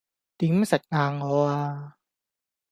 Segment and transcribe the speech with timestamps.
[0.39, 1.95] 點食硬我呀?